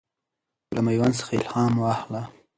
له 0.75 0.79
میوند 0.85 1.13
څخه 1.19 1.31
الهام 1.39 1.73
واخله. 1.83 2.21